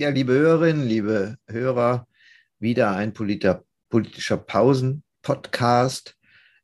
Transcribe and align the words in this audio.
Ja, 0.00 0.08
liebe 0.08 0.32
Hörerinnen, 0.32 0.88
liebe 0.88 1.36
Hörer, 1.46 2.08
wieder 2.58 2.96
ein 2.96 3.12
politischer, 3.12 3.64
politischer 3.90 4.38
Pausen-Podcast 4.38 6.16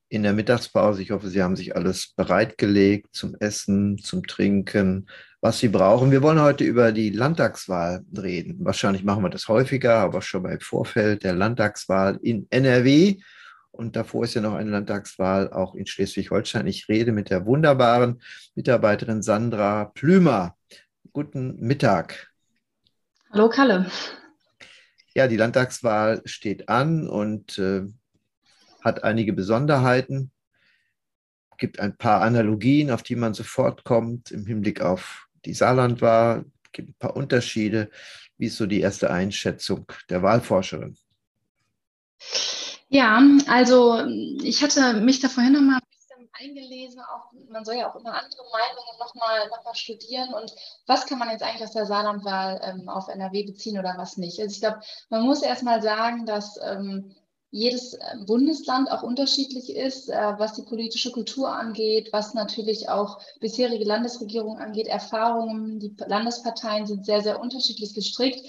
in 0.09 0.23
der 0.23 0.33
Mittagspause. 0.33 1.03
Ich 1.03 1.11
hoffe, 1.11 1.29
Sie 1.29 1.43
haben 1.43 1.55
sich 1.55 1.77
alles 1.77 2.15
bereitgelegt 2.17 3.09
zum 3.15 3.35
Essen, 3.39 3.99
zum 3.99 4.27
Trinken, 4.27 5.11
was 5.43 5.59
Sie 5.59 5.69
brauchen. 5.69 6.11
Wir 6.11 6.23
wollen 6.23 6.41
heute 6.41 6.65
über 6.65 6.93
die 6.93 7.11
Landtagswahl 7.11 8.07
reden. 8.17 8.57
Wahrscheinlich 8.65 9.05
machen 9.05 9.23
wir 9.23 9.29
das 9.29 9.49
häufiger, 9.49 9.97
aber 9.97 10.23
schon 10.23 10.45
beim 10.45 10.61
Vorfeld 10.61 11.23
der 11.23 11.35
Landtagswahl 11.35 12.19
in 12.23 12.47
NRW. 12.49 13.19
Und 13.71 13.97
davor 13.97 14.25
ist 14.25 14.33
ja 14.33 14.41
noch 14.41 14.55
eine 14.55 14.71
Landtagswahl 14.71 15.53
auch 15.53 15.75
in 15.75 15.85
Schleswig-Holstein. 15.85 16.67
Ich 16.69 16.89
rede 16.89 17.13
mit 17.13 17.29
der 17.29 17.45
wunderbaren 17.45 18.23
Mitarbeiterin 18.55 19.21
Sandra 19.21 19.85
Plümer. 19.95 20.57
Guten 21.13 21.61
Mittag. 21.61 22.35
Hallo 23.33 23.49
Kalle. 23.49 23.91
Ja, 25.15 25.27
die 25.27 25.37
Landtagswahl 25.37 26.23
steht 26.25 26.69
an 26.69 27.09
und 27.09 27.59
äh, 27.59 27.83
hat 28.83 29.03
einige 29.03 29.33
Besonderheiten. 29.33 30.31
Es 31.51 31.57
gibt 31.59 31.81
ein 31.81 31.97
paar 31.97 32.23
Analogien, 32.23 32.91
auf 32.91 33.03
die 33.03 33.17
man 33.17 33.35
sofort 33.35 33.85
kommt 33.85 34.31
im 34.31 34.47
Hinblick 34.47 34.81
auf 34.81 35.27
die 35.45 35.55
Saarlandwahl. 35.55 36.45
Es 36.65 36.73
gibt 36.73 36.91
ein 36.91 36.97
paar 36.99 37.17
Unterschiede. 37.17 37.91
Wie 38.39 38.47
ist 38.47 38.57
so 38.57 38.67
die 38.67 38.81
erste 38.81 39.11
Einschätzung 39.11 39.87
der 40.09 40.23
Wahlforscherin? 40.23 40.97
Ja, 42.89 43.21
also 43.49 44.05
ich 44.43 44.63
hatte 44.63 45.01
mich 45.01 45.21
da 45.21 45.29
vorhin 45.29 45.55
noch 45.55 45.63
mal 45.63 45.81
eingelesen, 46.41 47.01
auch, 47.01 47.33
man 47.49 47.65
soll 47.65 47.77
ja 47.77 47.91
auch 47.91 47.97
immer 47.97 48.15
andere 48.15 48.43
Meinungen 48.53 48.99
nochmal 48.99 49.49
noch 49.49 49.65
mal 49.65 49.75
studieren 49.75 50.35
und 50.35 50.55
was 50.87 51.07
kann 51.07 51.19
man 51.19 51.31
jetzt 51.31 51.43
eigentlich 51.43 51.65
aus 51.65 51.73
der 51.73 51.87
Saarlandwahl 51.87 52.61
ähm, 52.63 52.89
auf 52.89 53.09
NRW 53.09 53.45
beziehen 53.45 53.79
oder 53.79 53.95
was 53.97 54.17
nicht. 54.17 54.41
Also 54.41 54.53
ich 54.53 54.61
glaube, 54.61 54.81
man 55.09 55.23
muss 55.23 55.43
erstmal 55.43 55.83
sagen, 55.83 56.27
dass 56.27 56.59
ähm, 56.63 57.15
jedes 57.51 57.95
äh, 57.95 58.01
Bundesland 58.27 58.91
auch 58.91 59.03
unterschiedlich 59.03 59.75
ist, 59.75 60.09
äh, 60.09 60.35
was 60.39 60.55
die 60.55 60.63
politische 60.63 61.13
Kultur 61.13 61.51
angeht, 61.51 62.11
was 62.13 62.35
natürlich 62.35 62.89
auch 62.89 63.19
bisherige 63.41 63.85
Landesregierungen 63.85 64.61
angeht, 64.61 64.89
Erfahrungen. 64.89 65.79
Die 65.79 65.95
Landesparteien 66.07 66.87
sind 66.87 67.07
sehr, 67.07 67.23
sehr 67.23 67.41
unterschiedlich 67.41 67.95
gestrickt. 67.95 68.45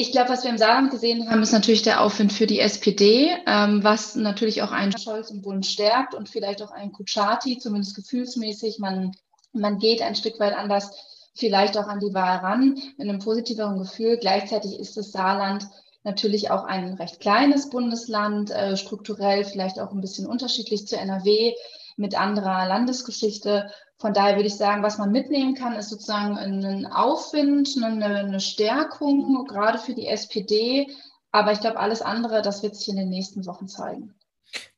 Ich 0.00 0.12
glaube, 0.12 0.28
was 0.30 0.44
wir 0.44 0.50
im 0.50 0.58
Saarland 0.58 0.92
gesehen 0.92 1.28
haben, 1.28 1.42
ist 1.42 1.50
natürlich 1.50 1.82
der 1.82 2.00
Aufwind 2.00 2.32
für 2.32 2.46
die 2.46 2.60
SPD, 2.60 3.36
ähm, 3.48 3.82
was 3.82 4.14
natürlich 4.14 4.62
auch 4.62 4.70
einen 4.70 4.96
Scholz 4.96 5.28
im 5.30 5.42
Bund 5.42 5.66
stärkt 5.66 6.14
und 6.14 6.28
vielleicht 6.28 6.62
auch 6.62 6.70
einen 6.70 6.92
Kutschaty, 6.92 7.58
zumindest 7.58 7.96
gefühlsmäßig. 7.96 8.78
Man, 8.78 9.10
man 9.52 9.80
geht 9.80 10.00
ein 10.00 10.14
Stück 10.14 10.38
weit 10.38 10.56
anders 10.56 10.92
vielleicht 11.34 11.76
auch 11.76 11.88
an 11.88 11.98
die 11.98 12.14
Wahl 12.14 12.36
ran, 12.36 12.80
mit 12.96 13.08
einem 13.08 13.18
positiveren 13.18 13.76
Gefühl. 13.76 14.18
Gleichzeitig 14.18 14.78
ist 14.78 14.96
das 14.96 15.10
Saarland 15.10 15.66
natürlich 16.04 16.52
auch 16.52 16.62
ein 16.62 16.94
recht 16.94 17.18
kleines 17.18 17.68
Bundesland, 17.68 18.52
äh, 18.52 18.76
strukturell 18.76 19.42
vielleicht 19.42 19.80
auch 19.80 19.90
ein 19.90 20.00
bisschen 20.00 20.28
unterschiedlich 20.28 20.86
zu 20.86 20.96
NRW 20.96 21.54
mit 21.98 22.18
anderer 22.18 22.66
Landesgeschichte. 22.66 23.70
Von 23.98 24.14
daher 24.14 24.36
würde 24.36 24.48
ich 24.48 24.56
sagen, 24.56 24.82
was 24.82 24.98
man 24.98 25.10
mitnehmen 25.10 25.54
kann, 25.54 25.74
ist 25.74 25.90
sozusagen 25.90 26.38
ein 26.38 26.86
Aufwind, 26.86 27.74
eine, 27.82 28.06
eine 28.06 28.40
Stärkung, 28.40 29.46
gerade 29.48 29.78
für 29.78 29.94
die 29.94 30.06
SPD. 30.06 30.88
Aber 31.32 31.52
ich 31.52 31.60
glaube, 31.60 31.78
alles 31.78 32.00
andere, 32.00 32.42
das 32.42 32.62
wird 32.62 32.76
sich 32.76 32.88
in 32.88 32.96
den 32.96 33.10
nächsten 33.10 33.44
Wochen 33.46 33.68
zeigen. 33.68 34.14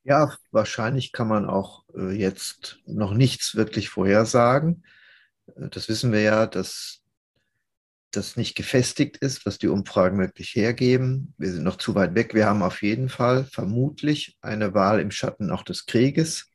Ja, 0.02 0.34
wahrscheinlich 0.50 1.12
kann 1.12 1.28
man 1.28 1.48
auch 1.48 1.84
äh, 1.94 2.10
jetzt 2.10 2.80
noch 2.86 3.12
nichts 3.12 3.54
wirklich 3.54 3.88
vorhersagen. 3.88 4.84
Äh, 5.54 5.68
das 5.68 5.88
wissen 5.88 6.12
wir 6.12 6.22
ja, 6.22 6.46
dass 6.46 7.00
das 8.10 8.36
nicht 8.36 8.56
gefestigt 8.56 9.18
ist, 9.18 9.46
was 9.46 9.58
die 9.58 9.68
Umfragen 9.68 10.18
wirklich 10.18 10.54
hergeben. 10.56 11.34
Wir 11.38 11.52
sind 11.52 11.62
noch 11.62 11.76
zu 11.76 11.94
weit 11.94 12.14
weg. 12.14 12.34
Wir 12.34 12.46
haben 12.46 12.62
auf 12.62 12.82
jeden 12.82 13.08
Fall 13.08 13.44
vermutlich 13.44 14.36
eine 14.40 14.74
Wahl 14.74 15.00
im 15.00 15.10
Schatten 15.10 15.50
auch 15.50 15.62
des 15.62 15.86
Krieges. 15.86 16.49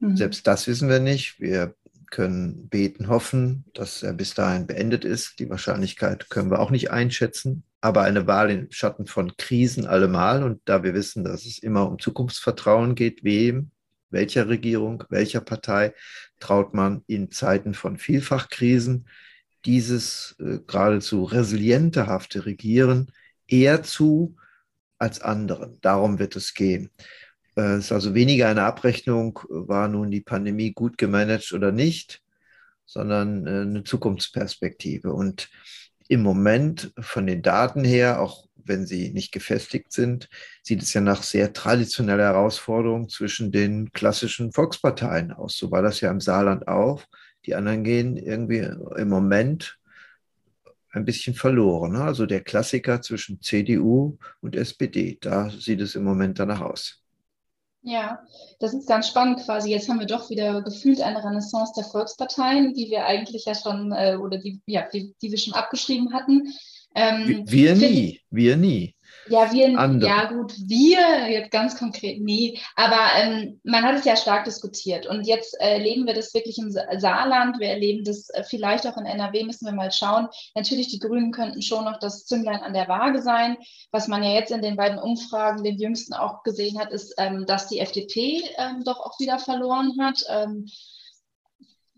Mhm. 0.00 0.16
Selbst 0.16 0.46
das 0.46 0.66
wissen 0.66 0.88
wir 0.88 1.00
nicht. 1.00 1.40
Wir 1.40 1.74
können 2.10 2.68
beten, 2.68 3.08
hoffen, 3.08 3.64
dass 3.74 4.02
er 4.02 4.12
bis 4.12 4.34
dahin 4.34 4.66
beendet 4.66 5.04
ist. 5.04 5.38
Die 5.38 5.50
Wahrscheinlichkeit 5.50 6.30
können 6.30 6.50
wir 6.50 6.60
auch 6.60 6.70
nicht 6.70 6.90
einschätzen. 6.90 7.64
Aber 7.80 8.02
eine 8.02 8.26
Wahl 8.26 8.50
im 8.50 8.70
Schatten 8.70 9.06
von 9.06 9.36
Krisen 9.36 9.86
allemal. 9.86 10.42
Und 10.42 10.60
da 10.64 10.82
wir 10.82 10.94
wissen, 10.94 11.24
dass 11.24 11.44
es 11.44 11.58
immer 11.58 11.88
um 11.88 11.98
Zukunftsvertrauen 11.98 12.94
geht, 12.94 13.22
wem, 13.24 13.70
welcher 14.10 14.48
Regierung, 14.48 15.04
welcher 15.10 15.40
Partei 15.40 15.94
traut 16.40 16.74
man 16.74 17.02
in 17.06 17.30
Zeiten 17.30 17.74
von 17.74 17.98
Vielfachkrisen 17.98 19.06
dieses 19.64 20.36
äh, 20.38 20.60
geradezu 20.66 21.24
resilientehafte 21.24 22.46
Regieren 22.46 23.12
eher 23.48 23.82
zu 23.82 24.36
als 24.98 25.20
anderen. 25.20 25.78
Darum 25.82 26.18
wird 26.18 26.36
es 26.36 26.54
gehen. 26.54 26.90
Es 27.56 27.86
ist 27.86 27.92
also 27.92 28.14
weniger 28.14 28.48
eine 28.48 28.64
Abrechnung, 28.64 29.40
war 29.48 29.88
nun 29.88 30.10
die 30.10 30.20
Pandemie 30.20 30.72
gut 30.72 30.98
gemanagt 30.98 31.52
oder 31.54 31.72
nicht, 31.72 32.22
sondern 32.84 33.46
äh, 33.46 33.62
eine 33.62 33.82
Zukunftsperspektive. 33.82 35.12
Und 35.12 35.48
im 36.08 36.22
Moment 36.22 36.92
von 37.00 37.26
den 37.26 37.40
Daten 37.40 37.82
her, 37.82 38.20
auch 38.20 38.46
wenn 38.56 38.86
sie 38.86 39.10
nicht 39.10 39.32
gefestigt 39.32 39.92
sind, 39.92 40.28
sieht 40.62 40.82
es 40.82 40.92
ja 40.92 41.00
nach 41.00 41.22
sehr 41.22 41.54
traditioneller 41.54 42.24
Herausforderung 42.24 43.08
zwischen 43.08 43.52
den 43.52 43.90
klassischen 43.92 44.52
Volksparteien 44.52 45.32
aus. 45.32 45.56
So 45.56 45.70
war 45.70 45.80
das 45.80 46.00
ja 46.02 46.10
im 46.10 46.20
Saarland 46.20 46.68
auch. 46.68 47.04
Die 47.46 47.54
anderen 47.54 47.84
gehen 47.84 48.18
irgendwie 48.18 48.68
im 48.96 49.08
Moment 49.08 49.78
ein 50.90 51.06
bisschen 51.06 51.34
verloren. 51.34 51.92
Ne? 51.92 52.02
Also 52.02 52.26
der 52.26 52.42
Klassiker 52.42 53.00
zwischen 53.00 53.40
CDU 53.40 54.18
und 54.40 54.56
SPD, 54.56 55.16
da 55.20 55.48
sieht 55.50 55.80
es 55.80 55.94
im 55.94 56.04
Moment 56.04 56.38
danach 56.38 56.60
aus. 56.60 57.05
Ja, 57.88 58.18
das 58.58 58.74
ist 58.74 58.88
ganz 58.88 59.06
spannend 59.06 59.44
quasi. 59.44 59.70
Jetzt 59.70 59.88
haben 59.88 60.00
wir 60.00 60.08
doch 60.08 60.28
wieder 60.28 60.60
gefühlt 60.60 61.00
eine 61.00 61.22
Renaissance 61.22 61.72
der 61.76 61.84
Volksparteien, 61.84 62.74
die 62.74 62.90
wir 62.90 63.06
eigentlich 63.06 63.44
ja 63.44 63.54
schon, 63.54 63.92
äh, 63.92 64.16
oder 64.20 64.38
die, 64.38 64.60
ja, 64.66 64.88
die, 64.92 65.14
die 65.22 65.30
wir 65.30 65.38
schon 65.38 65.54
abgeschrieben 65.54 66.12
hatten. 66.12 66.52
Ähm, 66.96 67.44
wir 67.46 67.76
nie, 67.76 68.20
wir 68.28 68.56
nie. 68.56 68.95
Ja, 69.28 69.52
wir, 69.52 69.78
andere. 69.78 70.08
ja 70.08 70.24
gut, 70.26 70.54
wir 70.66 71.30
jetzt 71.30 71.50
ganz 71.50 71.76
konkret 71.76 72.20
nie, 72.20 72.58
aber 72.76 72.98
ähm, 73.18 73.60
man 73.64 73.82
hat 73.82 73.96
es 73.96 74.04
ja 74.04 74.16
stark 74.16 74.44
diskutiert 74.44 75.06
und 75.06 75.26
jetzt 75.26 75.60
äh, 75.60 75.74
erleben 75.74 76.06
wir 76.06 76.14
das 76.14 76.32
wirklich 76.32 76.58
im 76.58 76.70
Saarland, 76.70 77.58
wir 77.58 77.68
erleben 77.68 78.04
das 78.04 78.28
äh, 78.30 78.44
vielleicht 78.44 78.86
auch 78.86 78.96
in 78.96 79.06
NRW, 79.06 79.44
müssen 79.44 79.66
wir 79.66 79.72
mal 79.72 79.90
schauen. 79.90 80.28
Natürlich, 80.54 80.88
die 80.88 80.98
Grünen 80.98 81.32
könnten 81.32 81.62
schon 81.62 81.84
noch 81.84 81.98
das 81.98 82.24
Zünglein 82.26 82.62
an 82.62 82.72
der 82.72 82.88
Waage 82.88 83.20
sein. 83.20 83.56
Was 83.90 84.08
man 84.08 84.22
ja 84.22 84.30
jetzt 84.30 84.52
in 84.52 84.62
den 84.62 84.76
beiden 84.76 84.98
Umfragen, 84.98 85.64
den 85.64 85.78
jüngsten 85.78 86.14
auch 86.14 86.42
gesehen 86.42 86.78
hat, 86.78 86.92
ist, 86.92 87.14
ähm, 87.18 87.46
dass 87.46 87.68
die 87.68 87.80
FDP 87.80 88.42
ähm, 88.58 88.84
doch 88.84 89.00
auch 89.00 89.18
wieder 89.18 89.38
verloren 89.38 89.94
hat. 90.00 90.22
Ähm, 90.28 90.66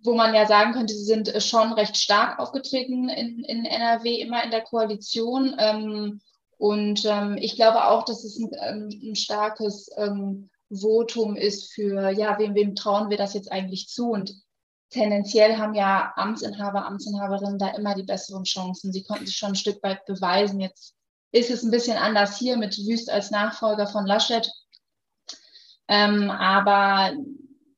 wo 0.05 0.15
man 0.15 0.33
ja 0.33 0.47
sagen 0.47 0.72
könnte, 0.72 0.95
sie 0.95 1.05
sind 1.05 1.34
äh, 1.34 1.41
schon 1.41 1.72
recht 1.72 1.97
stark 1.97 2.39
aufgetreten 2.39 3.09
in, 3.09 3.45
in 3.45 3.65
NRW, 3.65 4.21
immer 4.21 4.45
in 4.45 4.50
der 4.50 4.62
Koalition. 4.62 5.56
Ähm, 5.59 6.21
und 6.58 7.04
ähm, 7.04 7.36
ich 7.38 7.54
glaube 7.54 7.86
auch, 7.86 8.04
dass 8.04 8.24
es 8.24 8.36
ein, 8.36 8.50
ähm, 8.60 8.88
ein 9.10 9.14
starkes 9.14 9.88
ähm, 9.96 10.50
Votum 10.70 11.36
ist 11.36 11.72
für, 11.72 12.10
ja, 12.10 12.38
wem, 12.38 12.54
wem 12.54 12.74
trauen 12.74 13.10
wir 13.10 13.16
das 13.16 13.32
jetzt 13.32 13.50
eigentlich 13.50 13.88
zu? 13.88 14.10
Und 14.10 14.34
tendenziell 14.91 15.56
haben 15.56 15.74
ja 15.74 16.12
Amtsinhaber, 16.16 16.84
Amtsinhaberinnen 16.84 17.58
da 17.58 17.68
immer 17.68 17.94
die 17.94 18.02
besseren 18.02 18.44
Chancen. 18.44 18.92
Sie 18.92 19.04
konnten 19.04 19.26
sich 19.26 19.36
schon 19.36 19.50
ein 19.50 19.56
Stück 19.56 19.82
weit 19.84 20.04
beweisen. 20.04 20.60
Jetzt 20.60 20.94
ist 21.30 21.50
es 21.50 21.62
ein 21.62 21.70
bisschen 21.70 21.97
anders 21.97 22.36
hier 22.36 22.56
mit 22.56 22.76
Wüst 22.76 23.08
als 23.08 23.30
Nachfolger 23.30 23.86
von 23.86 24.04
Laschet. 24.04 24.50
Ähm, 25.86 26.28
aber 26.28 27.16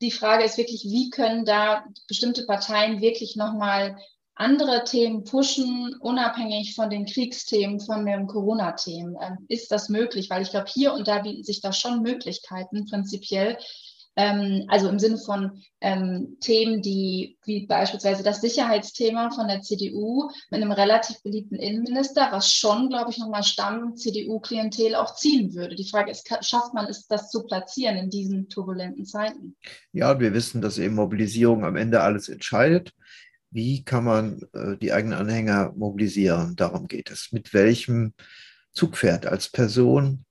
die 0.00 0.10
Frage 0.10 0.44
ist 0.44 0.56
wirklich, 0.56 0.84
wie 0.84 1.10
können 1.10 1.44
da 1.44 1.84
bestimmte 2.08 2.46
Parteien 2.46 3.02
wirklich 3.02 3.36
nochmal 3.36 3.98
andere 4.40 4.84
Themen 4.84 5.24
pushen, 5.24 5.94
unabhängig 6.00 6.74
von 6.74 6.88
den 6.88 7.04
Kriegsthemen, 7.04 7.78
von 7.78 8.06
den 8.06 8.26
Corona-Themen? 8.26 9.16
Ähm, 9.20 9.38
ist 9.48 9.70
das 9.70 9.90
möglich? 9.90 10.30
Weil 10.30 10.42
ich 10.42 10.50
glaube, 10.50 10.66
hier 10.72 10.94
und 10.94 11.06
da 11.06 11.20
bieten 11.20 11.44
sich 11.44 11.60
da 11.60 11.72
schon 11.72 12.02
Möglichkeiten 12.02 12.86
prinzipiell. 12.86 13.58
Ähm, 14.16 14.64
also 14.68 14.88
im 14.88 14.98
Sinne 14.98 15.18
von 15.18 15.62
ähm, 15.82 16.38
Themen, 16.40 16.80
die 16.80 17.38
wie 17.44 17.66
beispielsweise 17.66 18.22
das 18.22 18.40
Sicherheitsthema 18.40 19.30
von 19.30 19.46
der 19.46 19.60
CDU 19.60 20.30
mit 20.50 20.62
einem 20.62 20.72
relativ 20.72 21.22
beliebten 21.22 21.56
Innenminister, 21.56 22.28
was 22.32 22.52
schon, 22.52 22.88
glaube 22.88 23.10
ich, 23.10 23.18
nochmal 23.18 23.44
Stamm-CDU-Klientel 23.44 24.94
auch 24.94 25.14
ziehen 25.14 25.54
würde. 25.54 25.76
Die 25.76 25.88
Frage 25.88 26.10
ist, 26.10 26.28
schafft 26.40 26.72
man 26.72 26.86
es, 26.86 27.06
das 27.06 27.30
zu 27.30 27.44
platzieren 27.44 27.96
in 27.96 28.10
diesen 28.10 28.48
turbulenten 28.48 29.04
Zeiten? 29.04 29.54
Ja, 29.92 30.18
wir 30.18 30.32
wissen, 30.32 30.62
dass 30.62 30.78
eben 30.78 30.94
Mobilisierung 30.94 31.64
am 31.64 31.76
Ende 31.76 32.00
alles 32.00 32.28
entscheidet 32.28 32.94
wie 33.50 33.84
kann 33.84 34.04
man 34.04 34.40
äh, 34.52 34.76
die 34.76 34.92
eigenen 34.92 35.18
Anhänger 35.18 35.72
mobilisieren? 35.76 36.56
Darum 36.56 36.86
geht 36.86 37.10
es. 37.10 37.32
Mit 37.32 37.52
welchem 37.52 38.14
Zugpferd 38.72 39.26
als 39.26 39.48
Person 39.48 40.24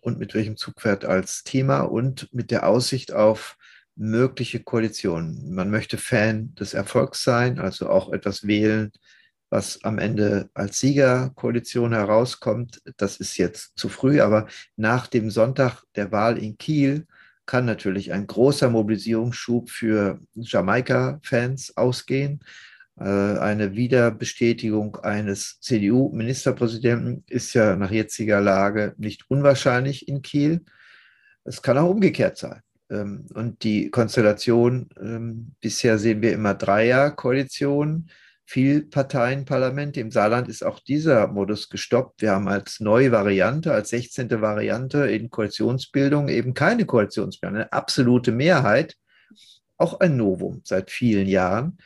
und 0.00 0.18
mit 0.18 0.34
welchem 0.34 0.56
Zugpferd 0.56 1.04
als 1.04 1.42
Thema 1.44 1.80
und 1.80 2.32
mit 2.32 2.50
der 2.50 2.68
Aussicht 2.68 3.12
auf 3.12 3.56
mögliche 3.96 4.60
Koalitionen. 4.60 5.52
Man 5.54 5.70
möchte 5.70 5.98
Fan 5.98 6.54
des 6.54 6.74
Erfolgs 6.74 7.24
sein, 7.24 7.58
also 7.58 7.88
auch 7.88 8.12
etwas 8.12 8.46
wählen, 8.46 8.92
was 9.50 9.82
am 9.82 9.98
Ende 9.98 10.50
als 10.54 10.78
Siegerkoalition 10.78 11.92
herauskommt, 11.92 12.82
das 12.98 13.16
ist 13.16 13.38
jetzt 13.38 13.78
zu 13.78 13.88
früh. 13.88 14.20
Aber 14.20 14.46
nach 14.76 15.06
dem 15.06 15.30
Sonntag 15.30 15.82
der 15.96 16.12
Wahl 16.12 16.38
in 16.38 16.58
Kiel 16.58 17.06
kann 17.48 17.64
natürlich 17.64 18.12
ein 18.12 18.26
großer 18.26 18.68
Mobilisierungsschub 18.68 19.70
für 19.70 20.20
Jamaika-Fans 20.34 21.76
ausgehen. 21.78 22.40
Äh, 23.00 23.04
eine 23.04 23.74
Wiederbestätigung 23.74 24.96
eines 24.96 25.58
CDU-Ministerpräsidenten 25.60 27.24
ist 27.26 27.54
ja 27.54 27.74
nach 27.74 27.90
jetziger 27.90 28.42
Lage 28.42 28.94
nicht 28.98 29.30
unwahrscheinlich 29.30 30.08
in 30.08 30.20
Kiel. 30.20 30.60
Es 31.42 31.62
kann 31.62 31.78
auch 31.78 31.88
umgekehrt 31.88 32.36
sein. 32.36 32.60
Ähm, 32.90 33.24
und 33.32 33.64
die 33.64 33.90
Konstellation, 33.90 34.90
ähm, 35.00 35.54
bisher 35.62 35.98
sehen 35.98 36.20
wir 36.20 36.34
immer 36.34 36.52
Dreier-Koalitionen 36.52 38.10
Vielparteienparlament. 38.50 39.98
Im 39.98 40.10
Saarland 40.10 40.48
ist 40.48 40.64
auch 40.64 40.80
dieser 40.80 41.26
Modus 41.26 41.68
gestoppt. 41.68 42.22
Wir 42.22 42.30
haben 42.30 42.48
als 42.48 42.80
neue 42.80 43.12
Variante, 43.12 43.74
als 43.74 43.90
16. 43.90 44.30
Variante 44.40 45.00
in 45.10 45.28
Koalitionsbildung 45.28 46.30
eben 46.30 46.54
keine 46.54 46.86
Koalitionsbildung, 46.86 47.56
eine 47.56 47.72
absolute 47.74 48.32
Mehrheit. 48.32 48.96
Auch 49.76 50.00
ein 50.00 50.16
Novum 50.16 50.62
seit 50.64 50.90
vielen 50.90 51.28
Jahren. 51.28 51.76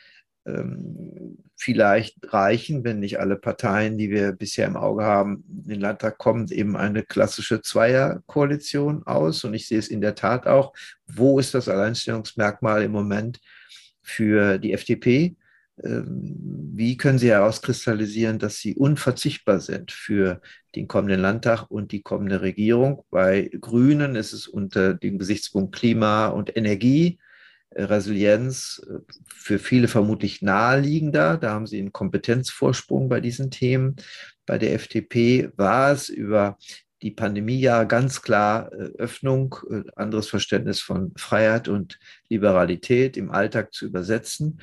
Ähm, 0.45 1.37
vielleicht 1.57 2.31
reichen, 2.31 2.85
wenn 2.85 2.99
nicht 2.99 3.19
alle 3.19 3.35
Parteien, 3.35 3.97
die 3.97 4.09
wir 4.09 4.31
bisher 4.31 4.65
im 4.65 4.77
Auge 4.77 5.03
haben, 5.03 5.43
in 5.49 5.67
den 5.67 5.81
Landtag 5.81 6.17
kommen, 6.17 6.47
eben 6.47 6.77
eine 6.77 7.03
klassische 7.03 7.61
Zweierkoalition 7.61 9.03
aus. 9.05 9.43
Und 9.43 9.53
ich 9.53 9.67
sehe 9.67 9.79
es 9.79 9.89
in 9.89 9.99
der 9.99 10.15
Tat 10.15 10.47
auch. 10.47 10.71
Wo 11.07 11.39
ist 11.39 11.53
das 11.53 11.67
Alleinstellungsmerkmal 11.67 12.83
im 12.83 12.93
Moment 12.93 13.41
für 14.01 14.59
die 14.59 14.71
FDP? 14.71 15.35
Ähm, 15.81 16.71
wie 16.75 16.97
können 16.97 17.17
Sie 17.17 17.29
herauskristallisieren, 17.29 18.39
dass 18.39 18.57
Sie 18.57 18.75
unverzichtbar 18.75 19.59
sind 19.59 19.91
für 19.91 20.41
den 20.75 20.87
kommenden 20.87 21.21
Landtag 21.21 21.69
und 21.69 21.91
die 21.91 22.01
kommende 22.01 22.41
Regierung? 22.41 23.05
Bei 23.09 23.49
Grünen 23.59 24.15
ist 24.15 24.33
es 24.33 24.47
unter 24.47 24.93
dem 24.93 25.17
Gesichtspunkt 25.17 25.75
Klima 25.75 26.27
und 26.27 26.55
Energie, 26.55 27.19
äh, 27.71 27.83
Resilienz 27.83 28.81
äh, 28.87 28.99
für 29.27 29.59
viele 29.59 29.87
vermutlich 29.87 30.41
naheliegender. 30.41 31.37
Da 31.37 31.51
haben 31.51 31.67
Sie 31.67 31.79
einen 31.79 31.93
Kompetenzvorsprung 31.93 33.09
bei 33.09 33.19
diesen 33.19 33.49
Themen. 33.49 33.95
Bei 34.45 34.57
der 34.57 34.73
FDP 34.73 35.49
war 35.55 35.91
es 35.91 36.09
über 36.09 36.57
die 37.01 37.11
Pandemie 37.11 37.59
ja 37.59 37.83
ganz 37.83 38.21
klar 38.21 38.71
äh, 38.73 38.91
Öffnung, 38.97 39.55
anderes 39.95 40.29
Verständnis 40.29 40.81
von 40.81 41.13
Freiheit 41.17 41.67
und 41.67 41.99
Liberalität 42.29 43.17
im 43.17 43.31
Alltag 43.31 43.73
zu 43.73 43.85
übersetzen. 43.85 44.59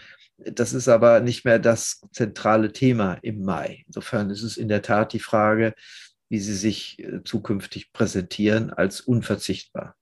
Das 0.46 0.72
ist 0.72 0.88
aber 0.88 1.20
nicht 1.20 1.44
mehr 1.44 1.58
das 1.58 2.00
zentrale 2.12 2.72
Thema 2.72 3.14
im 3.22 3.44
Mai. 3.44 3.84
Insofern 3.87 4.31
ist 4.31 4.42
es 4.42 4.56
in 4.56 4.69
der 4.69 4.82
Tat 4.82 5.12
die 5.12 5.20
Frage, 5.20 5.75
wie 6.28 6.38
sie 6.38 6.54
sich 6.54 6.98
äh, 6.98 7.22
zukünftig 7.25 7.92
präsentieren 7.92 8.70
als 8.70 9.00
unverzichtbar. 9.00 9.96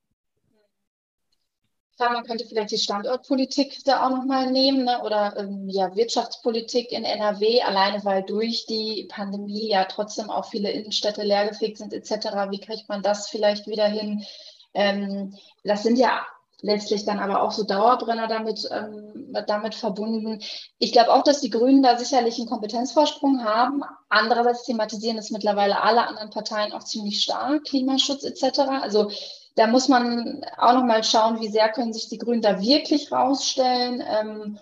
man 1.99 2.25
könnte 2.25 2.47
vielleicht 2.47 2.71
die 2.71 2.79
Standortpolitik 2.79 3.83
da 3.85 4.07
auch 4.07 4.11
nochmal 4.11 4.51
nehmen 4.51 4.85
ne? 4.85 5.03
oder 5.03 5.37
ähm, 5.39 5.69
ja, 5.69 5.97
Wirtschaftspolitik 5.97 6.93
in 6.93 7.05
NRW, 7.05 7.63
alleine 7.63 8.05
weil 8.05 8.23
durch 8.23 8.67
die 8.67 9.09
Pandemie 9.11 9.71
ja 9.71 9.85
trotzdem 9.87 10.31
auch 10.31 10.51
viele 10.51 10.71
Innenstädte 10.71 11.23
leergefegt 11.23 11.79
sind 11.79 11.93
etc. 11.93 12.51
Wie 12.51 12.61
kriegt 12.61 12.89
man 12.89 13.03
das 13.03 13.29
vielleicht 13.29 13.67
wieder 13.67 13.89
hin? 13.89 14.25
Ähm, 14.75 15.37
das 15.65 15.83
sind 15.83 15.99
ja 15.99 16.25
letztlich 16.61 17.05
dann 17.05 17.19
aber 17.19 17.43
auch 17.43 17.53
so 17.53 17.65
Dauerbrenner 17.65 18.27
damit, 18.27 18.69
ähm, 18.71 19.35
damit 19.47 19.75
verbunden. 19.75 20.41
Ich 20.79 20.93
glaube 20.93 21.13
auch, 21.13 21.23
dass 21.23 21.41
die 21.41 21.51
Grünen 21.51 21.83
da 21.83 21.97
sicherlich 21.97 22.39
einen 22.39 22.49
Kompetenzvorsprung 22.49 23.45
haben. 23.45 23.83
Andererseits 24.09 24.65
thematisieren 24.65 25.19
es 25.19 25.31
mittlerweile 25.31 25.83
alle 25.83 26.07
anderen 26.07 26.31
Parteien 26.31 26.73
auch 26.73 26.85
ziemlich 26.85 27.21
stark, 27.23 27.65
Klimaschutz 27.65 28.25
etc. 28.25 28.61
Also 28.83 29.11
da 29.55 29.67
muss 29.67 29.89
man 29.89 30.45
auch 30.57 30.75
noch 30.75 30.85
mal 30.85 31.05
schauen, 31.05 31.41
wie 31.41 31.49
sehr 31.49 31.69
können 31.71 31.93
sich 31.93 32.09
die 32.09 32.19
Grünen 32.19 32.43
da 32.43 32.61
wirklich 32.61 33.13
rausstellen. 33.13 34.03
Ähm, 34.07 34.59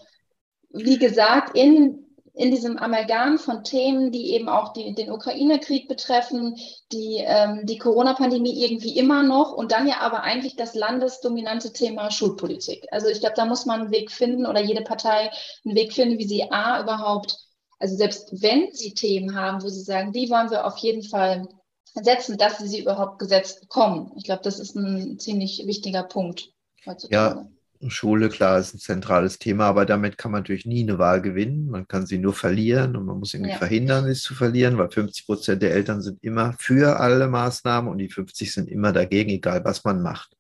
wie 0.71 0.99
gesagt, 0.99 1.57
in 1.57 2.06
in 2.37 2.51
diesem 2.51 2.79
Amalgam 2.79 3.39
von 3.39 3.65
Themen, 3.65 4.13
die 4.13 4.35
eben 4.35 4.51
auch 4.51 4.75
die, 4.75 4.95
den 4.95 5.11
Ukraine-Krieg 5.11 5.89
betreffen, 5.89 6.55
die, 6.93 7.23
ähm, 7.25 7.65
die 7.65 7.79
Corona-Pandemie 7.79 8.63
irgendwie 8.63 8.99
immer 8.99 9.23
noch 9.23 9.53
und 9.53 9.73
dann 9.73 9.89
ja 9.89 10.01
aber 10.01 10.23
eigentlich 10.23 10.55
das 10.55 10.75
landesdominante 10.75 11.73
Thema 11.73 12.11
Schulpolitik. 12.11 12.87
Also 12.91 13.09
ich 13.09 13.21
glaube, 13.21 13.37
da 13.37 13.47
muss 13.47 13.65
man 13.65 13.81
einen 13.81 13.91
Weg 13.91 14.13
finden 14.13 14.45
oder 14.45 14.61
jede 14.61 14.83
Partei 14.83 15.31
einen 15.65 15.75
Weg 15.75 15.95
finden, 15.95 16.19
wie 16.19 16.29
sie 16.29 16.51
A 16.53 16.83
überhaupt, 16.83 17.39
also 17.79 17.97
selbst 17.97 18.43
wenn 18.43 18.71
sie 18.71 18.93
Themen 18.93 19.35
haben, 19.35 19.63
wo 19.63 19.69
sie 19.69 19.83
sagen, 19.83 20.13
die 20.13 20.29
wollen 20.29 20.51
wir 20.51 20.67
auf 20.67 20.77
jeden 20.77 21.05
Fall 21.05 21.49
setzen, 21.95 22.37
dass 22.37 22.59
sie 22.59 22.69
sie 22.69 22.81
überhaupt 22.81 23.19
gesetzt 23.19 23.63
bekommen. 23.63 24.13
Ich 24.17 24.25
glaube, 24.25 24.43
das 24.43 24.59
ist 24.59 24.77
ein 24.77 25.19
ziemlich 25.19 25.67
wichtiger 25.67 26.03
Punkt 26.03 26.51
heutzutage. 26.85 27.41
Ja, 27.41 27.49
Schule, 27.89 28.29
klar, 28.29 28.59
ist 28.59 28.75
ein 28.75 28.79
zentrales 28.79 29.39
Thema, 29.39 29.67
aber 29.67 29.87
damit 29.87 30.19
kann 30.19 30.33
man 30.33 30.41
natürlich 30.41 30.67
nie 30.67 30.83
eine 30.83 30.99
Wahl 30.99 31.23
gewinnen. 31.23 31.69
Man 31.71 31.87
kann 31.89 32.07
sie 32.07 32.19
nur 32.19 32.35
verlieren 32.35 32.97
und 32.97 33.07
man 33.07 33.19
muss 33.19 33.35
irgendwie 33.35 33.53
ja. 33.53 33.59
verhindern, 33.59 34.07
es 34.07 34.23
zu 34.23 34.35
verlieren, 34.35 34.79
weil 34.79 34.91
50 34.91 35.27
Prozent 35.27 35.63
der 35.63 35.73
Eltern 35.73 36.03
sind 36.03 36.23
immer 36.23 36.55
für 36.59 37.01
alle 37.01 37.29
Maßnahmen 37.29 37.91
und 37.91 37.99
die 37.99 38.09
50 38.09 38.53
sind 38.53 38.69
immer 38.69 38.93
dagegen, 38.93 39.31
egal 39.31 39.65
was 39.65 39.85
man 39.85 40.03
macht. 40.03 40.37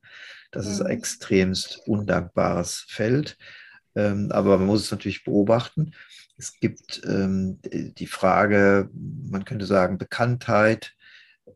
Das 0.51 0.67
mhm. 0.67 0.73
ist 0.73 0.81
ein 0.83 0.91
extremst 0.91 1.83
undankbares 1.87 2.87
Feld. 2.89 3.37
Ähm, 3.95 4.31
aber 4.31 4.59
man 4.59 4.67
muss 4.67 4.85
es 4.85 4.91
natürlich 4.91 5.25
beobachten. 5.25 5.93
Es 6.37 6.61
gibt 6.61 7.03
ähm, 7.07 7.59
die 7.65 8.07
Frage, 8.07 8.91
man 8.93 9.45
könnte 9.45 9.67
sagen, 9.67 9.99
Bekanntheit, 9.99 10.93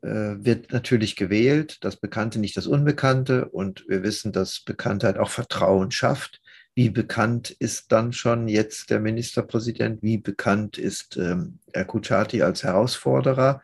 wird 0.02 0.72
natürlich 0.72 1.14
gewählt, 1.16 1.78
das 1.82 1.96
Bekannte 1.96 2.38
nicht 2.38 2.56
das 2.56 2.66
Unbekannte. 2.66 3.48
Und 3.48 3.84
wir 3.88 4.02
wissen, 4.02 4.32
dass 4.32 4.60
Bekanntheit 4.60 5.18
auch 5.18 5.30
Vertrauen 5.30 5.90
schafft. 5.90 6.40
Wie 6.74 6.90
bekannt 6.90 7.50
ist 7.50 7.92
dann 7.92 8.12
schon 8.12 8.48
jetzt 8.48 8.90
der 8.90 9.00
Ministerpräsident? 9.00 10.02
Wie 10.02 10.18
bekannt 10.18 10.78
ist 10.78 11.16
ähm, 11.16 11.58
Kuchati 11.86 12.42
als 12.42 12.62
Herausforderer? 12.62 13.60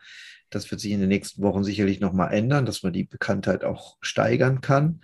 Das 0.49 0.69
wird 0.71 0.81
sich 0.81 0.91
in 0.91 0.99
den 0.99 1.09
nächsten 1.09 1.41
Wochen 1.41 1.63
sicherlich 1.63 1.99
nochmal 1.99 2.33
ändern, 2.33 2.65
dass 2.65 2.83
man 2.83 2.93
die 2.93 3.05
Bekanntheit 3.05 3.63
auch 3.63 3.97
steigern 4.01 4.61
kann. 4.61 5.01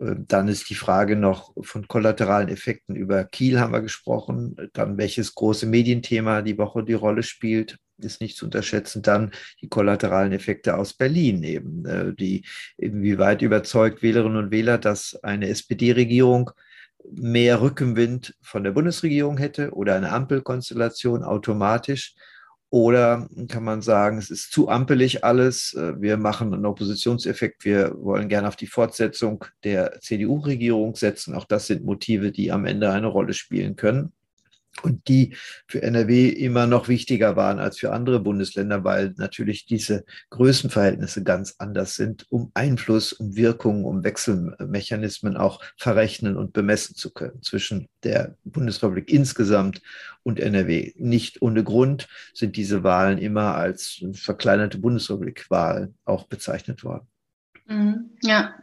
Ähm, 0.00 0.24
dann 0.26 0.48
ist 0.48 0.68
die 0.70 0.74
Frage 0.74 1.16
noch 1.16 1.54
von 1.60 1.88
kollateralen 1.88 2.48
Effekten 2.48 2.96
über 2.96 3.24
Kiel 3.24 3.60
haben 3.60 3.72
wir 3.72 3.82
gesprochen. 3.82 4.56
Dann 4.72 4.98
welches 4.98 5.34
große 5.34 5.66
Medienthema 5.66 6.42
die 6.42 6.58
Woche 6.58 6.84
die 6.84 6.94
Rolle 6.94 7.22
spielt 7.22 7.78
ist 7.98 8.20
nicht 8.20 8.36
zu 8.36 8.46
unterschätzen. 8.46 9.02
Dann 9.02 9.32
die 9.60 9.68
kollateralen 9.68 10.32
Effekte 10.32 10.76
aus 10.76 10.94
Berlin 10.94 11.42
eben, 11.42 11.84
äh, 11.84 12.14
die 12.14 12.44
inwieweit 12.76 13.42
überzeugt 13.42 14.02
Wählerinnen 14.02 14.36
und 14.36 14.50
Wähler, 14.50 14.78
dass 14.78 15.18
eine 15.22 15.48
SPD-Regierung 15.48 16.50
mehr 17.12 17.60
Rückenwind 17.60 18.34
von 18.42 18.64
der 18.64 18.72
Bundesregierung 18.72 19.38
hätte 19.38 19.72
oder 19.72 19.94
eine 19.94 20.12
Ampelkonstellation 20.12 21.22
automatisch. 21.22 22.14
Oder 22.68 23.28
kann 23.48 23.62
man 23.62 23.80
sagen, 23.80 24.18
es 24.18 24.28
ist 24.28 24.50
zu 24.50 24.68
ampelig 24.68 25.24
alles, 25.24 25.72
äh, 25.74 26.00
wir 26.00 26.16
machen 26.16 26.52
einen 26.52 26.66
Oppositionseffekt, 26.66 27.64
wir 27.64 27.94
wollen 27.96 28.28
gerne 28.28 28.48
auf 28.48 28.56
die 28.56 28.66
Fortsetzung 28.66 29.44
der 29.62 30.00
CDU-Regierung 30.00 30.96
setzen. 30.96 31.34
Auch 31.34 31.44
das 31.44 31.68
sind 31.68 31.84
Motive, 31.84 32.32
die 32.32 32.50
am 32.50 32.66
Ende 32.66 32.90
eine 32.90 33.06
Rolle 33.06 33.34
spielen 33.34 33.76
können 33.76 34.12
und 34.82 35.08
die 35.08 35.36
für 35.66 35.82
NRW 35.82 36.28
immer 36.28 36.66
noch 36.66 36.88
wichtiger 36.88 37.36
waren 37.36 37.58
als 37.58 37.78
für 37.78 37.92
andere 37.92 38.20
Bundesländer, 38.20 38.84
weil 38.84 39.14
natürlich 39.16 39.66
diese 39.66 40.04
Größenverhältnisse 40.30 41.22
ganz 41.24 41.54
anders 41.58 41.94
sind, 41.94 42.26
um 42.30 42.50
Einfluss, 42.54 43.12
um 43.12 43.36
Wirkung, 43.36 43.84
um 43.84 44.04
Wechselmechanismen 44.04 45.36
auch 45.36 45.62
verrechnen 45.76 46.36
und 46.36 46.52
bemessen 46.52 46.94
zu 46.94 47.12
können 47.12 47.42
zwischen 47.42 47.88
der 48.02 48.36
Bundesrepublik 48.44 49.10
insgesamt 49.10 49.80
und 50.22 50.40
NRW. 50.40 50.92
Nicht 50.96 51.42
ohne 51.42 51.64
Grund 51.64 52.08
sind 52.34 52.56
diese 52.56 52.82
Wahlen 52.82 53.18
immer 53.18 53.54
als 53.54 54.04
verkleinerte 54.12 54.78
Bundesrepublik-Wahl 54.78 55.94
auch 56.04 56.24
bezeichnet 56.24 56.84
worden. 56.84 57.06
Mhm. 57.66 58.16
Ja, 58.22 58.54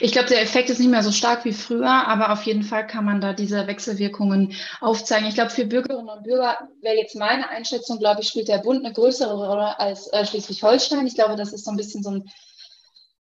ich 0.00 0.12
glaube, 0.12 0.28
der 0.28 0.42
Effekt 0.42 0.70
ist 0.70 0.78
nicht 0.78 0.90
mehr 0.90 1.02
so 1.02 1.10
stark 1.10 1.44
wie 1.44 1.52
früher, 1.52 2.06
aber 2.06 2.32
auf 2.32 2.44
jeden 2.44 2.62
Fall 2.62 2.86
kann 2.86 3.04
man 3.04 3.20
da 3.20 3.32
diese 3.32 3.66
Wechselwirkungen 3.66 4.54
aufzeigen. 4.80 5.26
Ich 5.26 5.34
glaube, 5.34 5.50
für 5.50 5.64
Bürgerinnen 5.64 6.08
und 6.08 6.22
Bürger 6.22 6.68
wäre 6.80 6.96
jetzt 6.96 7.16
meine 7.16 7.48
Einschätzung, 7.48 7.98
glaube 7.98 8.20
ich, 8.20 8.28
spielt 8.28 8.48
der 8.48 8.58
Bund 8.58 8.84
eine 8.84 8.94
größere 8.94 9.34
Rolle 9.34 9.78
als 9.78 10.06
äh, 10.12 10.24
Schleswig-Holstein. 10.24 11.06
Ich 11.06 11.14
glaube, 11.14 11.36
das 11.36 11.52
ist 11.52 11.64
so 11.64 11.70
ein 11.70 11.76
bisschen 11.76 12.02
so, 12.02 12.10
ein, 12.10 12.30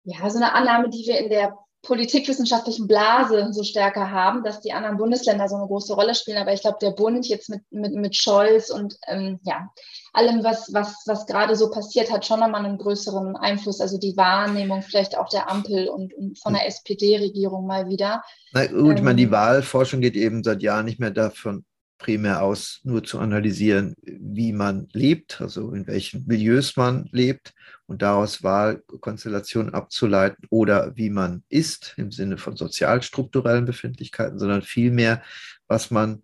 ja, 0.04 0.28
so 0.28 0.36
eine 0.36 0.52
Annahme, 0.52 0.90
die 0.90 1.06
wir 1.06 1.18
in 1.18 1.30
der 1.30 1.56
politikwissenschaftlichen 1.82 2.86
Blase 2.86 3.52
so 3.52 3.62
stärker 3.62 4.10
haben, 4.10 4.44
dass 4.44 4.60
die 4.60 4.72
anderen 4.72 4.98
Bundesländer 4.98 5.48
so 5.48 5.56
eine 5.56 5.66
große 5.66 5.94
Rolle 5.94 6.14
spielen. 6.14 6.36
Aber 6.36 6.52
ich 6.52 6.60
glaube, 6.60 6.78
der 6.80 6.90
Bund 6.90 7.26
jetzt 7.26 7.48
mit, 7.48 7.62
mit, 7.70 7.94
mit 7.94 8.16
Scholz 8.16 8.70
und 8.70 8.98
ähm, 9.08 9.40
ja, 9.44 9.70
allem, 10.12 10.44
was, 10.44 10.72
was, 10.74 11.02
was 11.06 11.26
gerade 11.26 11.56
so 11.56 11.70
passiert, 11.70 12.12
hat 12.12 12.26
schon 12.26 12.40
nochmal 12.40 12.64
einen 12.64 12.78
größeren 12.78 13.34
Einfluss. 13.36 13.80
Also 13.80 13.98
die 13.98 14.16
Wahrnehmung 14.16 14.82
vielleicht 14.82 15.16
auch 15.16 15.28
der 15.30 15.50
Ampel 15.50 15.88
und, 15.88 16.12
und 16.14 16.38
von 16.38 16.52
der 16.52 16.66
SPD-Regierung 16.66 17.66
mal 17.66 17.88
wieder. 17.88 18.22
Na 18.52 18.66
gut, 18.66 18.90
ähm, 18.90 18.96
ich 18.96 19.02
meine, 19.02 19.16
die 19.16 19.24
ähm, 19.24 19.32
Wahlforschung 19.32 20.00
geht 20.00 20.16
eben 20.16 20.44
seit 20.44 20.62
Jahren 20.62 20.84
nicht 20.84 21.00
mehr 21.00 21.10
davon 21.10 21.64
primär 22.00 22.42
aus, 22.42 22.80
nur 22.82 23.04
zu 23.04 23.20
analysieren, 23.20 23.94
wie 24.02 24.52
man 24.52 24.88
lebt, 24.92 25.40
also 25.40 25.72
in 25.72 25.86
welchen 25.86 26.26
Milieus 26.26 26.76
man 26.76 27.08
lebt 27.12 27.54
und 27.86 28.02
daraus 28.02 28.42
Wahlkonstellationen 28.42 29.74
abzuleiten 29.74 30.46
oder 30.50 30.96
wie 30.96 31.10
man 31.10 31.44
ist 31.50 31.94
im 31.98 32.10
Sinne 32.10 32.38
von 32.38 32.56
sozialstrukturellen 32.56 33.66
Befindlichkeiten, 33.66 34.38
sondern 34.38 34.62
vielmehr, 34.62 35.22
was 35.68 35.90
man 35.90 36.22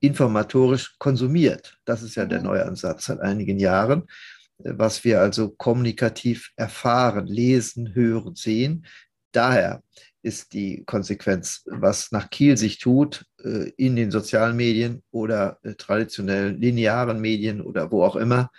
informatorisch 0.00 0.96
konsumiert. 0.98 1.78
Das 1.84 2.02
ist 2.02 2.16
ja 2.16 2.26
der 2.26 2.40
mhm. 2.40 2.46
neue 2.46 2.66
Ansatz 2.66 3.06
seit 3.06 3.20
einigen 3.20 3.58
Jahren, 3.58 4.08
was 4.58 5.04
wir 5.04 5.20
also 5.20 5.50
kommunikativ 5.50 6.50
erfahren, 6.56 7.26
lesen, 7.26 7.94
hören, 7.94 8.34
sehen. 8.34 8.84
Daher 9.32 9.82
ist 10.24 10.54
die 10.54 10.84
Konsequenz, 10.86 11.62
was 11.66 12.10
nach 12.10 12.30
Kiel 12.30 12.56
sich 12.56 12.78
tut, 12.78 13.26
äh, 13.42 13.70
in 13.76 13.94
den 13.94 14.10
sozialen 14.10 14.56
Medien 14.56 15.02
oder 15.10 15.58
äh, 15.62 15.74
traditionellen 15.74 16.60
linearen 16.60 17.20
Medien 17.20 17.60
oder 17.60 17.92
wo 17.92 18.02
auch 18.02 18.16
immer, 18.16 18.50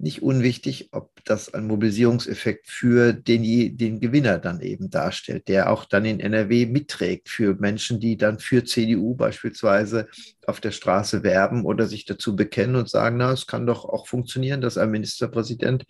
nicht 0.00 0.22
unwichtig, 0.22 0.90
ob 0.92 1.10
das 1.24 1.52
ein 1.52 1.66
Mobilisierungseffekt 1.66 2.68
für 2.68 3.12
den, 3.12 3.76
den 3.76 3.98
Gewinner 3.98 4.38
dann 4.38 4.60
eben 4.60 4.90
darstellt, 4.90 5.48
der 5.48 5.72
auch 5.72 5.86
dann 5.86 6.04
in 6.04 6.20
NRW 6.20 6.66
mitträgt 6.66 7.28
für 7.28 7.56
Menschen, 7.56 7.98
die 7.98 8.16
dann 8.16 8.38
für 8.38 8.64
CDU 8.64 9.16
beispielsweise 9.16 10.06
auf 10.46 10.60
der 10.60 10.70
Straße 10.70 11.24
werben 11.24 11.64
oder 11.64 11.88
sich 11.88 12.04
dazu 12.04 12.36
bekennen 12.36 12.76
und 12.76 12.88
sagen, 12.88 13.16
na, 13.16 13.32
es 13.32 13.48
kann 13.48 13.66
doch 13.66 13.84
auch 13.84 14.06
funktionieren, 14.06 14.60
dass 14.60 14.78
ein 14.78 14.92
Ministerpräsident 14.92 15.84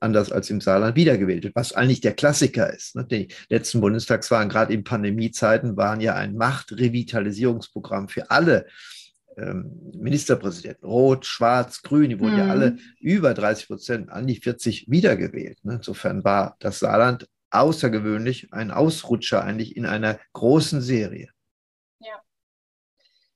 anders 0.00 0.32
als 0.32 0.50
im 0.50 0.60
Saarland 0.60 0.96
wiedergewählt 0.96 1.44
wird, 1.44 1.56
was 1.56 1.72
eigentlich 1.72 2.00
der 2.00 2.14
Klassiker 2.14 2.72
ist. 2.72 2.96
Ne? 2.96 3.04
Die 3.04 3.28
letzten 3.48 3.80
Bundestagswahlen, 3.80 4.48
gerade 4.48 4.72
in 4.72 4.84
Pandemiezeiten, 4.84 5.76
waren 5.76 6.00
ja 6.00 6.14
ein 6.14 6.36
Machtrevitalisierungsprogramm 6.36 8.08
für 8.08 8.30
alle 8.30 8.66
ähm, 9.36 9.92
Ministerpräsidenten, 9.96 10.86
Rot, 10.86 11.26
Schwarz, 11.26 11.82
Grün, 11.82 12.10
die 12.10 12.20
wurden 12.20 12.34
mhm. 12.34 12.38
ja 12.38 12.48
alle 12.48 12.76
über 13.00 13.34
30 13.34 13.66
Prozent, 13.66 14.10
an 14.10 14.26
die 14.26 14.36
40 14.36 14.86
wiedergewählt. 14.88 15.58
Ne? 15.64 15.74
Insofern 15.74 16.24
war 16.24 16.56
das 16.60 16.78
Saarland 16.78 17.26
außergewöhnlich 17.50 18.52
ein 18.52 18.70
Ausrutscher 18.70 19.44
eigentlich 19.44 19.76
in 19.76 19.86
einer 19.86 20.18
großen 20.32 20.80
Serie. 20.80 21.28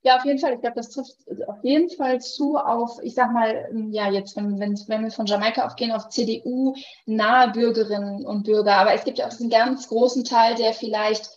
Ja. 0.09 0.17
Auf 0.17 0.25
jeden 0.25 0.38
Fall. 0.38 0.55
Ich 0.55 0.61
glaube, 0.61 0.77
das 0.77 0.91
trifft 0.91 1.17
auf 1.47 1.62
jeden 1.62 1.91
Fall 1.91 2.21
zu 2.21 2.57
auf, 2.57 2.99
ich 3.03 3.15
sag 3.15 3.33
mal, 3.33 3.69
ähm, 3.71 3.93
ja, 3.93 4.11
jetzt, 4.11 4.37
wenn, 4.37 4.59
wenn, 4.59 4.79
wenn 4.88 5.05
wir 5.05 5.11
von 5.11 5.27
Jamaika 5.27 5.67
aufgehen, 5.67 5.93
auf 5.93 6.09
CDU-nahe 6.09 7.53
Bürgerinnen 7.53 8.25
und 8.25 8.45
Bürger. 8.45 8.77
Aber 8.77 8.95
es 8.95 9.05
gibt 9.05 9.19
ja 9.19 9.27
auch 9.27 9.31
diesen 9.31 9.50
ganz 9.50 9.88
großen 9.88 10.25
Teil, 10.25 10.55
der 10.55 10.73
vielleicht 10.73 11.29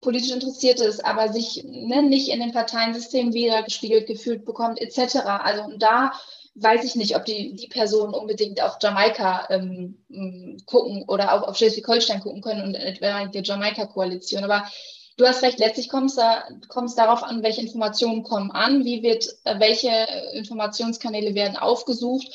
politisch 0.00 0.30
interessiert 0.30 0.80
ist, 0.80 1.04
aber 1.04 1.32
sich 1.32 1.64
ne, 1.64 2.02
nicht 2.02 2.28
in 2.28 2.40
den 2.40 2.52
Parteiensystemen 2.52 3.32
wiedergespiegelt 3.32 4.06
gefühlt 4.06 4.44
bekommt, 4.44 4.80
etc. 4.80 5.16
Also 5.24 5.72
da 5.78 6.12
weiß 6.54 6.84
ich 6.84 6.96
nicht, 6.96 7.16
ob 7.16 7.24
die, 7.24 7.54
die 7.54 7.68
Personen 7.68 8.14
unbedingt 8.14 8.62
auf 8.62 8.76
Jamaika 8.80 9.46
ähm, 9.50 10.04
gucken 10.66 11.04
oder 11.08 11.32
auch 11.32 11.48
auf 11.48 11.56
Schleswig-Holstein 11.56 12.20
gucken 12.20 12.42
können 12.42 12.62
und 12.62 12.74
etwa 12.74 13.26
die 13.26 13.42
Jamaika-Koalition. 13.42 14.44
Aber 14.44 14.68
du 15.18 15.26
hast 15.26 15.42
recht, 15.42 15.58
letztlich 15.58 15.90
kommt 15.90 16.10
es 16.10 16.16
da, 16.16 16.44
darauf 16.96 17.22
an, 17.22 17.42
welche 17.42 17.60
Informationen 17.60 18.22
kommen 18.22 18.50
an, 18.50 18.84
wie 18.84 19.02
wird, 19.02 19.26
äh, 19.44 19.60
welche 19.60 19.90
Informationskanäle 20.32 21.34
werden 21.34 21.56
aufgesucht 21.56 22.26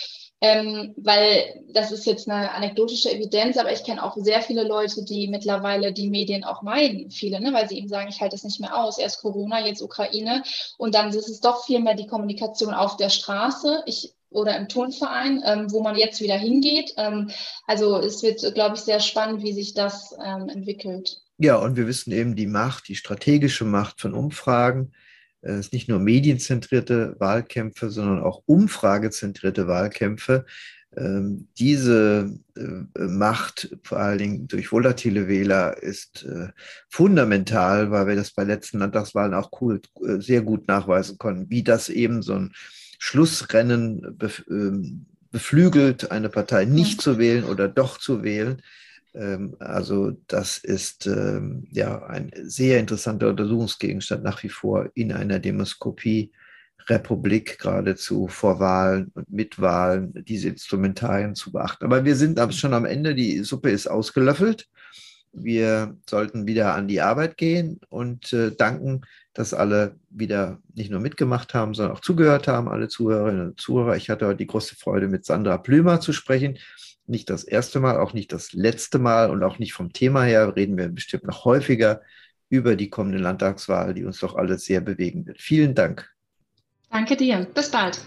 ähm, 0.44 0.94
weil 0.98 1.64
das 1.70 1.94
ist 1.94 2.06
jetzt 2.06 2.30
eine 2.30 2.52
anekdotische 2.52 3.10
Evidenz, 3.10 3.56
aber 3.56 3.72
ich 3.72 3.86
kenne 3.86 4.04
auch 4.04 4.18
sehr 4.18 4.42
viele 4.42 4.64
Leute, 4.64 5.06
die 5.06 5.30
mittlerweile 5.30 5.94
die 5.94 6.10
Medien 6.10 6.44
auch 6.44 6.62
meiden, 6.62 7.10
viele, 7.12 7.40
ne, 7.40 7.54
weil 7.54 7.70
sie 7.70 7.78
eben 7.78 7.88
sagen, 7.88 8.10
ich 8.10 8.20
halte 8.20 8.36
das 8.36 8.44
nicht 8.44 8.60
mehr 8.60 8.78
aus, 8.78 8.98
erst 8.98 9.22
Corona, 9.22 9.66
jetzt 9.66 9.82
Ukraine 9.82 10.44
und 10.78 10.96
dann 10.96 11.12
ist 11.12 11.30
es 11.30 11.40
doch 11.40 11.64
viel 11.64 11.80
mehr 11.80 11.96
die 11.96 12.08
Kommunikation 12.08 12.74
auf 12.74 12.98
der 12.98 13.10
Straße. 13.10 13.84
Ich 13.86 14.16
oder 14.32 14.58
im 14.58 14.68
Turnverein, 14.68 15.44
ähm, 15.46 15.72
wo 15.72 15.82
man 15.82 15.96
jetzt 15.96 16.20
wieder 16.20 16.36
hingeht. 16.36 16.94
Ähm, 16.98 17.30
also 17.68 17.98
es 17.98 18.22
wird, 18.24 18.54
glaube 18.56 18.76
ich, 18.76 18.82
sehr 18.82 19.00
spannend, 19.00 19.44
wie 19.44 19.54
sich 19.54 19.76
das 19.76 20.14
ähm, 20.22 20.50
entwickelt. 20.50 21.22
Ja, 21.38 21.56
und 21.58 21.76
wir 21.76 21.88
wissen 21.88 22.12
eben 22.12 22.36
die 22.36 22.48
Macht, 22.48 22.88
die 22.88 22.96
strategische 22.96 23.66
Macht 23.66 24.00
von 24.00 24.14
Umfragen 24.14 24.94
es 25.44 25.68
ist 25.68 25.74
nicht 25.74 25.90
nur 25.90 26.00
medienzentrierte 26.00 27.16
Wahlkämpfe, 27.20 27.90
sondern 27.90 28.22
auch 28.22 28.44
umfragezentrierte 28.46 29.68
Wahlkämpfe. 29.68 30.46
Ähm, 30.96 31.50
diese 31.58 32.40
äh, 32.56 33.00
Macht, 33.00 33.76
vor 33.84 34.00
allen 34.00 34.20
Dingen 34.20 34.48
durch 34.48 34.72
volatile 34.72 35.28
Wähler, 35.28 35.82
ist 35.84 36.24
äh, 36.24 36.48
fundamental, 36.88 37.92
weil 37.92 38.08
wir 38.08 38.16
das 38.16 38.32
bei 38.32 38.44
letzten 38.44 38.80
Landtagswahlen 38.80 39.34
auch 39.34 39.50
cool, 39.60 39.82
äh, 40.06 40.20
sehr 40.20 40.44
gut 40.44 40.68
nachweisen 40.68 41.18
konnten, 41.18 41.50
wie 41.50 41.64
das 41.64 41.90
eben 41.90 42.22
so 42.22 42.36
ein 42.36 42.54
Schlussrennen 43.00 44.18
ähm, 44.50 45.08
beflügelt, 45.30 46.12
eine 46.12 46.30
Partei 46.30 46.64
nicht 46.64 47.02
zu 47.02 47.18
wählen 47.18 47.44
oder 47.44 47.68
doch 47.68 47.98
zu 47.98 48.24
wählen. 48.24 48.62
Ähm, 49.16 49.56
also 49.60 50.12
das 50.28 50.58
ist 50.58 51.08
ähm, 51.08 51.68
ja 51.72 52.04
ein 52.06 52.32
sehr 52.44 52.80
interessanter 52.80 53.30
Untersuchungsgegenstand 53.30 54.24
nach 54.24 54.42
wie 54.44 54.50
vor 54.50 54.90
in 54.94 55.12
einer 55.12 55.40
Demoskopie. 55.40 56.32
Republik 56.90 57.60
geradezu 57.60 58.28
vor 58.28 58.60
Wahlen 58.60 59.12
und 59.14 59.32
mit 59.32 59.62
Wahlen 59.62 60.14
diese 60.26 60.50
Instrumentarien 60.50 61.36
zu 61.36 61.52
beachten. 61.52 61.86
Aber 61.86 62.04
wir 62.04 62.16
sind 62.16 62.40
schon 62.54 62.74
am 62.74 62.84
Ende, 62.86 63.16
die 63.16 63.40
Suppe 63.40 63.70
ist 63.70 63.88
ausgelöffelt. 63.88 64.68
Wir 65.32 65.98
sollten 66.08 66.46
wieder 66.46 66.76
an 66.76 66.88
die 66.88 67.02
Arbeit 67.02 67.38
gehen 67.38 67.80
und 67.90 68.34
äh, 68.34 68.52
danken, 68.52 69.02
dass 69.34 69.54
alle 69.54 69.96
wieder 70.10 70.60
nicht 70.76 70.92
nur 70.92 71.00
mitgemacht 71.00 71.56
haben, 71.56 71.74
sondern 71.74 71.96
auch 71.96 72.02
zugehört 72.02 72.48
haben, 72.48 72.68
alle 72.68 72.88
Zuhörerinnen 72.88 73.50
und 73.50 73.60
Zuhörer. 73.60 73.96
Ich 73.96 74.12
hatte 74.12 74.28
heute 74.28 74.38
die 74.38 74.48
große 74.48 74.76
Freude, 74.76 75.08
mit 75.08 75.26
Sandra 75.26 75.58
Plümer 75.58 76.02
zu 76.02 76.14
sprechen 76.14 76.60
nicht 77.06 77.30
das 77.30 77.44
erste 77.44 77.80
Mal, 77.80 78.00
auch 78.00 78.14
nicht 78.14 78.32
das 78.32 78.54
letzte 78.54 79.00
Mal 79.00 79.30
und 79.30 79.44
auch 79.44 79.60
nicht 79.60 79.74
vom 79.74 79.94
Thema 79.94 80.24
her. 80.24 80.56
Reden 80.56 80.78
wir 80.78 80.90
bestimmt 80.90 81.26
noch 81.26 81.46
häufiger 81.46 82.02
über 82.50 82.76
die 82.76 82.90
kommende 82.90 83.18
Landtagswahl, 83.18 83.94
die 83.94 84.06
uns 84.06 84.20
doch 84.20 84.36
alle 84.36 84.58
sehr 84.58 84.82
bewegen 84.82 85.26
wird. 85.26 85.42
Vielen 85.42 85.76
Dank. 85.76 86.10
Danke 86.90 87.16
dir. 87.16 87.48
Bis 87.54 87.72
bald. 87.72 88.00